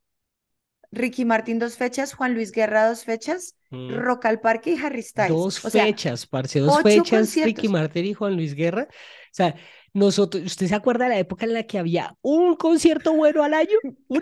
[0.92, 5.02] Ricky Martin dos fechas, Juan Luis Guerra dos fechas, Mm, Rock al Parque y Harry
[5.02, 5.30] Styles.
[5.30, 7.68] Dos O sea, fechas, parce, dos fechas, Ricky.
[7.68, 8.88] Martin y Juan Luis Guerra.
[8.90, 8.94] O
[9.30, 9.54] sea,
[9.92, 13.54] nosotros, ¿usted se acuerda de la época en la que había un concierto bueno al
[13.54, 13.76] año?
[14.08, 14.20] Un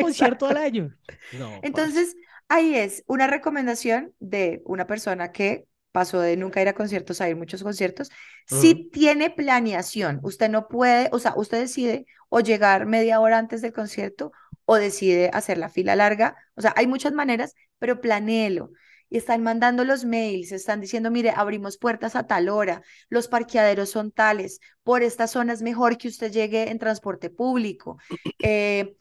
[0.00, 0.94] concierto al año.
[1.32, 2.16] No, parce.
[2.50, 7.28] Ahí es una recomendación de una persona que pasó de nunca ir a conciertos a
[7.28, 8.10] ir muchos conciertos.
[8.44, 13.62] Si tiene planeación, usted no puede, o sea, usted decide o llegar media hora antes
[13.62, 14.32] del concierto
[14.64, 16.34] o decide hacer la fila larga.
[16.56, 18.72] O sea, hay muchas maneras, pero planéelo.
[19.08, 23.90] Y están mandando los mails, están diciendo, mire, abrimos puertas a tal hora, los parqueaderos
[23.90, 27.98] son tales, por esta zona es mejor que usted llegue en transporte público.
[28.42, 28.96] Eh,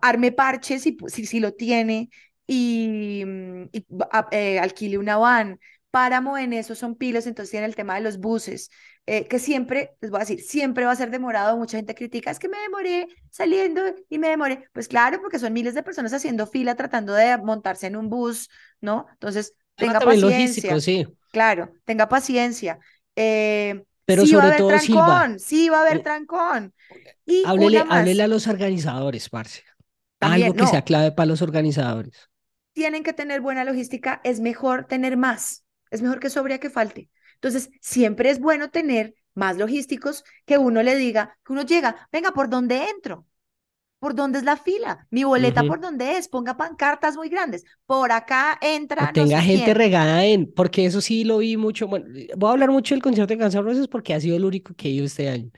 [0.00, 2.10] arme parches si, si, si lo tiene
[2.48, 3.86] y, mm, y
[4.32, 5.60] eh, alquile una van.
[5.90, 8.70] Páramo en eso son pilos, entonces tiene el tema de los buses,
[9.06, 11.56] eh, que siempre, les voy a decir, siempre va a ser demorado.
[11.56, 14.68] Mucha gente critica, es que me demoré saliendo y me demoré.
[14.72, 18.50] Pues claro, porque son miles de personas haciendo fila tratando de montarse en un bus,
[18.80, 19.06] ¿no?
[19.12, 20.80] Entonces, tenga paciencia.
[20.80, 21.06] sí.
[21.32, 22.78] Claro, tenga paciencia.
[23.14, 26.02] Eh, Pero sí sobre va a haber todo, trancón, Silva, sí va a haber eh,
[26.02, 26.74] trancón.
[27.26, 29.62] Y háblele, a los organizadores, parce.
[30.18, 32.28] también, Algo que sea clave para los organizadores.
[32.78, 36.70] Tienen que tener buena logística, es mejor tener más, es mejor que sobre a que
[36.70, 37.10] falte.
[37.34, 42.32] Entonces, siempre es bueno tener más logísticos que uno le diga, que uno llega, venga,
[42.32, 43.26] ¿por dónde entro?
[44.00, 45.06] ¿Por dónde es la fila?
[45.10, 45.66] Mi boleta.
[45.66, 46.28] ¿por dónde es?
[46.28, 47.64] Ponga pancartas muy grandes.
[47.86, 48.58] Por acá
[49.00, 49.74] O entra no tenga sé gente quién.
[49.74, 51.86] regada en, porque eso sí lo vi mucho.
[51.86, 54.44] Bueno, voy a hablar mucho del concierto de Guns N' Roses porque ha sido el
[54.44, 55.50] único que he ido este año.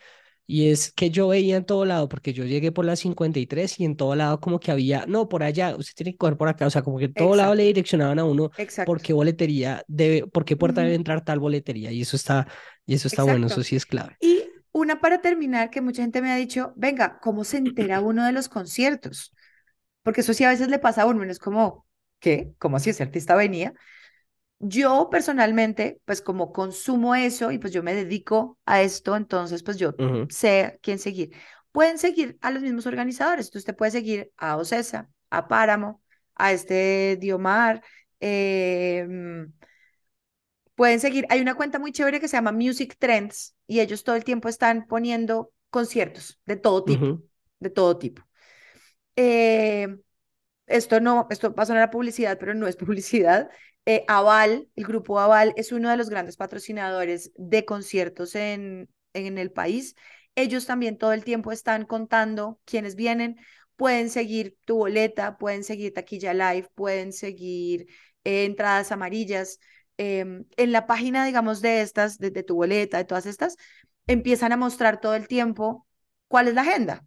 [0.50, 3.84] Y es que yo veía en todo lado, porque yo llegué por la 53 y
[3.84, 6.66] en todo lado como que había, no, por allá, usted tiene que coger por acá,
[6.66, 8.50] o sea, como que en todo lado le Exacto, direccionaban a uno
[8.84, 9.02] por exacto.
[9.02, 11.92] qué boletería debe, por qué puerta debe entrar tal boletería.
[11.92, 12.48] Y eso está,
[12.86, 13.64] y eso está bueno, eso exacto.
[13.64, 14.18] sí es clave.
[14.20, 18.24] Y una para terminar, que mucha gente me ha dicho, venga, ¿cómo se entera uno
[18.26, 19.34] de los conciertos?
[20.02, 21.86] Porque eso sí a veces le pasa a uno, es como,
[22.20, 22.54] ¿qué?
[22.58, 23.74] ¿Cómo así ese artista venía?
[24.62, 29.78] Yo personalmente, pues como consumo eso y pues yo me dedico a esto, entonces pues
[29.78, 29.94] yo
[30.28, 31.32] sé quién seguir.
[31.72, 36.02] Pueden seguir a los mismos organizadores, entonces usted puede seguir a Ocesa, a Páramo,
[36.34, 37.82] a este Diomar,
[38.20, 39.44] eh, mm,
[40.74, 44.16] pueden seguir, hay una cuenta muy chévere que se llama Music Trends y ellos todo
[44.16, 47.14] el tiempo están poniendo conciertos de todo tipo,
[47.60, 48.22] de todo tipo.
[49.16, 49.88] Eh,
[50.70, 53.50] esto no, esto va a sonar a publicidad, pero no es publicidad.
[53.86, 59.38] Eh, Aval, el grupo Aval, es uno de los grandes patrocinadores de conciertos en, en
[59.38, 59.94] el país.
[60.34, 63.36] Ellos también todo el tiempo están contando quiénes vienen.
[63.76, 67.86] Pueden seguir tu boleta, pueden seguir Taquilla Live, pueden seguir
[68.24, 69.58] eh, entradas amarillas.
[69.96, 73.56] Em, en la página, digamos, de estas, de, de tu boleta, de todas estas,
[74.06, 75.86] empiezan a mostrar todo el tiempo
[76.28, 77.04] cuál es la agenda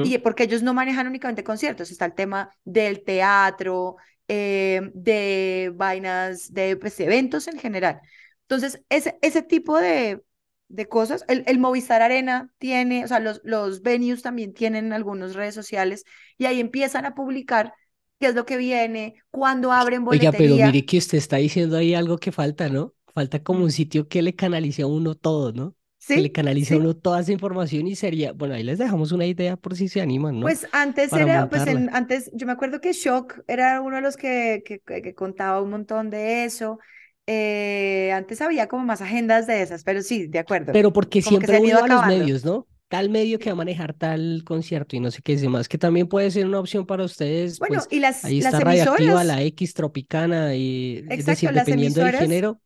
[0.00, 3.96] y porque ellos no manejan únicamente conciertos, está el tema del teatro,
[4.28, 8.00] eh, de vainas, de pues, eventos en general.
[8.42, 10.22] Entonces, ese, ese tipo de,
[10.68, 15.34] de cosas, el, el Movistar Arena tiene, o sea, los, los venues también tienen algunas
[15.34, 16.04] redes sociales
[16.38, 17.72] y ahí empiezan a publicar
[18.20, 20.58] qué es lo que viene, cuándo abren Oiga, pero boletería.
[20.58, 22.94] mire que usted está diciendo ahí algo que falta, ¿no?
[23.14, 25.76] Falta como un Mm, sitio que le canalice a uno todo, ¿no?
[26.10, 26.76] Que le Sí, canalice sí.
[26.76, 30.00] uno toda esa información y sería, bueno, ahí les dejamos una idea por si se
[30.00, 30.52] animan, ¿no?
[30.52, 31.66] Pues antes Para era, pues montarla.
[31.66, 35.62] en, antes, yo me acuerdo que Shock era uno de los que, que, que- contaba
[35.62, 36.78] un montón de eso.
[37.26, 40.74] Eh, antes había como más agendas de esas, pero sí, de acuerdo.
[40.74, 42.66] Pero porque Como siempre uno a los medios, ¿no?
[42.88, 43.56] Tal medio que va a Sí.
[43.56, 47.04] manejar tal concierto y no sé qué más, que también puede ser una opción para
[47.04, 51.26] ustedes, Bueno, pues y las, ahí las está Radioactiva, emisoras, la X Tropicana, y, es
[51.26, 52.60] exacto, decir, las dependiendo del emisoras, género.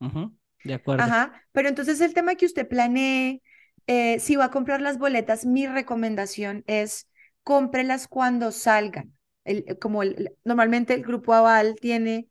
[0.00, 1.04] ujú, de acuerdo.
[1.04, 1.42] ajá.
[1.52, 3.42] Pero entonces el tema que usted planee,
[3.86, 7.08] eh, si va a comprar las boletas, mi recomendación es
[7.42, 9.12] cómprelas cuando salgan.
[9.44, 12.28] El, como el, normalmente el Grupo Aval tiene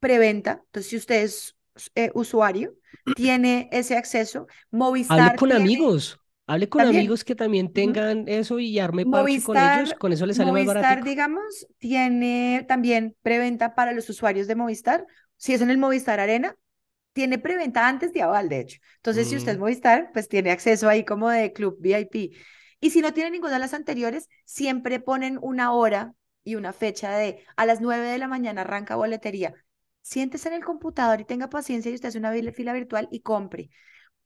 [0.00, 0.62] preventa.
[0.66, 1.56] Entonces, si usted es
[1.94, 2.74] eh, usuario,
[3.16, 4.46] tiene ese acceso.
[5.08, 7.00] Hable Movistar con tiene amigos, hable con también.
[7.00, 10.64] amigos que también tengan eso y arme parche con ellos, con eso le sale más
[10.64, 11.08] Movistar, baratico.
[11.08, 15.06] digamos, tiene también preventa para los usuarios de Movistar.
[15.36, 16.56] Si es en el Movistar Arena,
[17.16, 18.78] tiene preventa antes de Aval, de hecho.
[18.96, 22.36] Entonces, si usted es Mm, Movistar, pues tiene acceso ahí como de Club VIP.
[22.80, 26.12] Y si no tiene ninguna de las anteriores, siempre ponen una hora
[26.44, 29.54] y una fecha de a las 9 de la mañana arranca boletería.
[30.02, 33.70] Siéntese en el computador y tenga paciencia y usted hace una fila virtual y compre,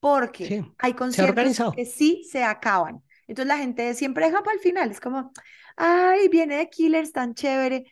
[0.01, 3.03] porque sí, hay conciertos que sí se acaban.
[3.29, 5.33] Entonces la gente siempre deja para el final, es como,
[5.77, 7.85] ay, viene de Killers tan chévere,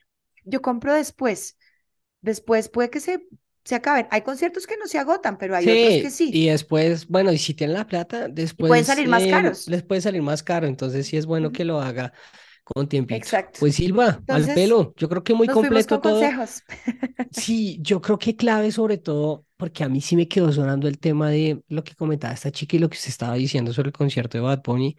[0.44, 1.56] yo compro después.
[2.20, 3.22] Después puede que se,
[3.68, 4.06] se acaben.
[4.10, 7.38] Hay conciertos que no se agotan, pero hay otros que Sí, y después, bueno, y
[7.38, 9.68] si tienen la plata, Y pueden después salir más em, caros.
[9.68, 12.12] les puede salir más caro, entonces sí es bueno que lo haga
[12.64, 13.16] con tiempito.
[13.16, 13.58] Exacto.
[13.60, 16.20] Pues Silva, al pelo, yo creo que muy nos completo con todo.
[16.20, 16.62] consejos.
[17.30, 20.98] Sí, yo creo que clave sobre todo, porque a mí sí me quedó sonando el
[20.98, 23.92] tema de lo que comentaba esta chica y lo que se estaba diciendo sobre el
[23.92, 24.96] concierto de Bad Bunny.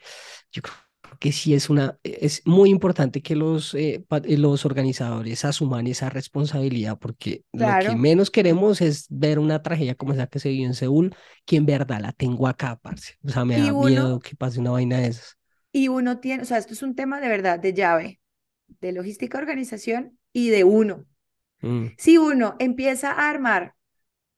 [0.52, 0.76] Yo creo
[1.20, 6.10] que sí es una, es muy importante que los, eh, eh, los organizadores asuman esa
[6.10, 10.68] responsabilidad, porque lo que menos queremos es ver una tragedia como esa que se vivió
[10.68, 13.16] en Seúl, que en verdad la tengo acá, parce.
[13.24, 15.38] O sea, me Y da miedo que pase una vaina de esas.
[15.72, 18.20] y uno tiene, o sea, esto es un tema de verdad, de llave,
[18.82, 21.06] de logística, organización y de uno.
[21.64, 23.76] Mm, Si uno empieza a armar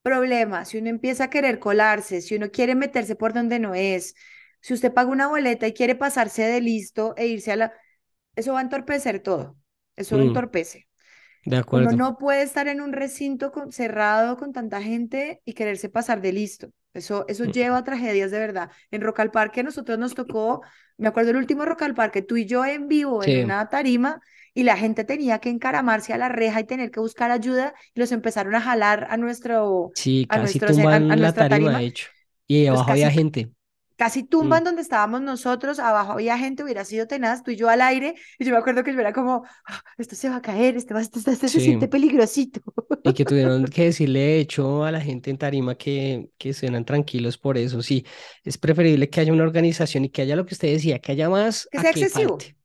[0.03, 4.15] problemas, si uno empieza a querer colarse, si uno quiere meterse por donde no es,
[4.61, 7.73] si usted paga una boleta y quiere pasarse de listo e irse a la...
[8.35, 9.57] Eso va a entorpecer todo,
[9.95, 10.87] eso mm, entorpece.
[11.45, 11.89] De acuerdo.
[11.89, 16.21] Uno no puede estar en un recinto con- cerrado con tanta gente y quererse pasar
[16.21, 16.71] de listo.
[16.93, 17.51] Eso, eso Mm.
[17.51, 18.71] lleva a tragedias de verdad.
[18.91, 20.61] En Rock al Parque a nosotros nos tocó,
[20.97, 23.31] me acuerdo el último Rock al Parque, tú y yo en vivo Sí.
[23.31, 24.21] en una tarima
[24.53, 27.99] y la gente tenía que encaramarse a la reja y tener que buscar ayuda y
[28.01, 31.71] los empezaron a jalar a nuestro, Sí, a casi nuestro, a, a la nuestra tarima,
[31.71, 31.79] tarima.
[31.79, 32.07] de hecho.
[32.47, 33.51] Y Pues abajo había casi, gente.
[34.01, 34.27] Casi Mm.
[34.27, 38.15] tumban donde estábamos nosotros, abajo había gente, hubiera sido tenaz, tú y yo al aire,
[38.39, 40.93] y yo me acuerdo que yo era como, "Ah, esto se va a caer, esto,
[40.95, 41.89] va- esto, esto se siente Sí.
[41.89, 42.61] peligrosito.
[43.03, 46.85] Y que tuvieron que decirle, de hecho, a la gente en tarima que, que suenan
[46.85, 47.81] tranquilos por eso.
[47.81, 48.05] Sí,
[48.43, 51.29] es preferible que haya una organización y que haya lo que usted decía, que haya
[51.29, 52.37] más Que a sea que excesivo.
[52.37, 52.57] falte.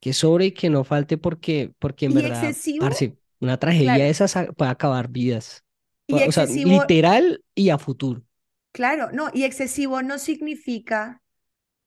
[0.00, 3.84] Que sobre y que no falte porque, porque en Y verdad, excesivo, parce, una tragedia
[3.84, 5.64] claro, de esas puede acabar vidas.
[6.06, 8.22] y O sea, literal y a futuro.
[8.78, 11.20] Claro, no, y excesivo no significa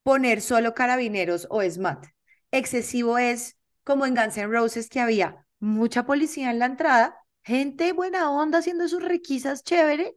[0.02, 2.04] poner solo carabineros o SMAT.
[2.50, 7.94] Excesivo es como en Guns N' Roses que había mucha policía en la entrada, gente
[7.94, 10.14] buena onda haciendo sus requisas chévere,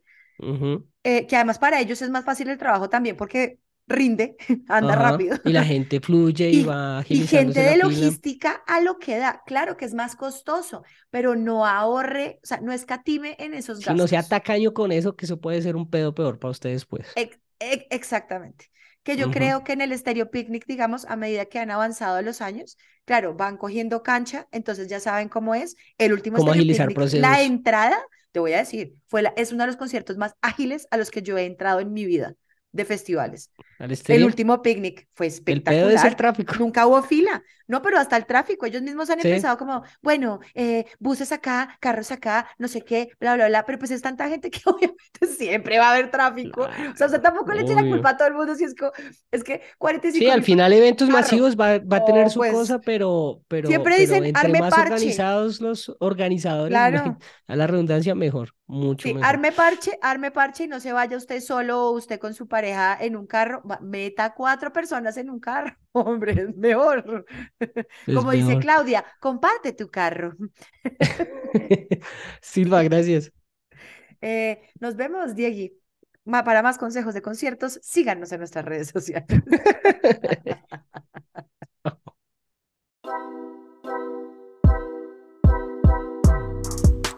[1.03, 4.35] eh, que además para ellos es más fácil el trabajo también porque rinde,
[4.67, 5.01] anda Ajá.
[5.01, 5.37] rápido.
[5.43, 9.17] Y la gente fluye y Y, va y gente de la logística a lo que
[9.17, 9.43] da.
[9.45, 13.93] Claro que es más costoso, pero no ahorre, o sea, no escatime en esos Si
[13.93, 14.27] no sea gastos.
[14.27, 17.07] tacaño con eso, que eso puede ser un pedo peor para ustedes, pues.
[17.15, 18.69] Ex- ex- exactamente.
[19.03, 22.41] Que yo creo que en el Stereo Picnic, digamos, a medida que han avanzado los
[22.41, 25.75] años, claro, van cogiendo cancha, entonces ya saben cómo es.
[25.99, 27.39] El último Cómo agilizar Picnic, la procesos.
[27.39, 27.97] entrada,
[28.31, 31.11] te voy a decir, fue la, es uno de los conciertos más ágiles a los
[31.11, 32.35] que yo he entrado en mi vida
[32.75, 33.51] de festivales.
[33.79, 36.15] Al El último picnic fue El pedo es el espectacular.
[36.15, 36.55] tráfico.
[36.59, 37.43] Nunca hubo fila.
[37.67, 38.65] No, pero hasta el tráfico.
[38.65, 39.28] Ellos mismos han Sí.
[39.30, 43.65] empezado como, bueno, eh, buses acá, carros acá, no sé qué, bla, bla, bla.
[43.65, 46.62] Pero pues es tanta gente que obviamente siempre va a haber tráfico.
[46.63, 48.91] O sea, usted tampoco le eche la culpa a todo el mundo si es, co-
[49.32, 51.19] es que Sí, 45 al mil final eventos carro.
[51.19, 54.60] masivos va, va a tener su pues cosa, pero, pero, siempre pero dicen, entre arme
[54.60, 54.93] más parche.
[54.93, 57.17] organizados los organizadores, Claro.
[57.47, 59.30] a la redundancia, mejor, mucho Sí, mejor.
[59.30, 62.97] arme parche, arme parche y no se vaya usted solo o usted con su pareja
[62.99, 63.62] en un carro.
[63.82, 65.75] Meta cuatro personas en un carro.
[65.97, 67.25] Hombre, es mejor.
[67.60, 68.60] Es Como dice.
[68.60, 70.36] Claudia, comparte tu carro.
[72.41, 73.31] Silva, gracias.
[74.21, 75.77] Eh, nos vemos, Diegui.
[76.25, 79.25] Ma- Para más consejos de conciertos, síganos en nuestras redes sociales.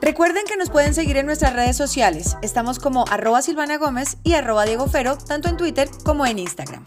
[0.02, 2.38] Recuerden que nos pueden seguir en nuestras redes sociales.
[2.42, 6.84] Estamos como arroba Silvana Gómez y arroba Diego Fero, tanto en Twitter como en Instagram.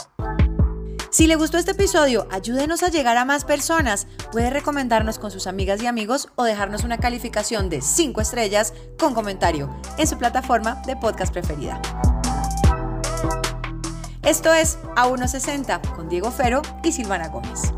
[1.11, 4.07] Si le gustó este episodio, ayúdenos a llegar a más personas.
[4.31, 9.13] Puede recomendarnos con sus amigas y amigos o dejarnos una calificación de 5 estrellas con
[9.13, 9.69] comentario
[9.99, 11.83] en su plataforma de podcast preferida.
[14.23, 17.73] Esto es A160 con Diego Fero y Silvana Gómez.